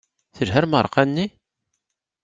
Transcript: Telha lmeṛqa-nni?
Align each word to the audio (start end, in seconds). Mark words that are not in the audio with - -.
Telha 0.35 0.59
lmeṛqa-nni? 0.65 1.25